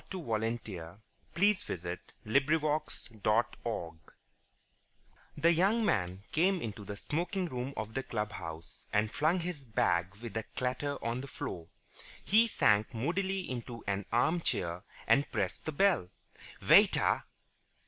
THE 0.09 0.17
COMING 0.17 0.31
OF 0.31 0.63
GOWF 0.63 0.77
1 1.35 1.35
The 1.35 1.99
Clicking 2.25 2.55
of 2.67 3.21
Cuthbert 3.23 4.13
The 5.37 5.53
young 5.53 5.85
man 5.85 6.23
came 6.31 6.59
into 6.59 6.83
the 6.83 6.97
smoking 6.97 7.45
room 7.45 7.71
of 7.77 7.93
the 7.93 8.01
clubhouse, 8.01 8.87
and 8.91 9.11
flung 9.11 9.41
his 9.41 9.63
bag 9.63 10.15
with 10.15 10.35
a 10.37 10.43
clatter 10.55 10.97
on 11.05 11.21
the 11.21 11.27
floor. 11.27 11.67
He 12.25 12.47
sank 12.47 12.95
moodily 12.95 13.47
into 13.47 13.83
an 13.85 14.05
arm 14.11 14.39
chair 14.41 14.81
and 15.05 15.31
pressed 15.31 15.65
the 15.65 15.71
bell. 15.71 16.09
"Waiter!" 16.67 17.25